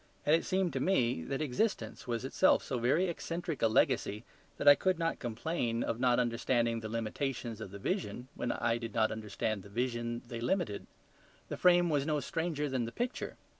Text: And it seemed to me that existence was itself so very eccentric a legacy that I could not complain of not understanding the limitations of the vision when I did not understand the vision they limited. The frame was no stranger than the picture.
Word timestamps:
And 0.25 0.35
it 0.35 0.43
seemed 0.45 0.73
to 0.73 0.79
me 0.79 1.21
that 1.25 1.43
existence 1.43 2.07
was 2.07 2.25
itself 2.25 2.63
so 2.63 2.79
very 2.79 3.05
eccentric 3.07 3.61
a 3.61 3.67
legacy 3.67 4.23
that 4.57 4.67
I 4.67 4.73
could 4.73 4.97
not 4.97 5.19
complain 5.19 5.83
of 5.83 5.99
not 5.99 6.19
understanding 6.19 6.79
the 6.79 6.89
limitations 6.89 7.61
of 7.61 7.69
the 7.69 7.77
vision 7.77 8.27
when 8.33 8.51
I 8.51 8.79
did 8.79 8.95
not 8.95 9.11
understand 9.11 9.61
the 9.61 9.69
vision 9.69 10.23
they 10.27 10.41
limited. 10.41 10.87
The 11.49 11.55
frame 11.57 11.91
was 11.91 12.07
no 12.07 12.19
stranger 12.19 12.67
than 12.67 12.85
the 12.85 12.91
picture. 12.91 13.37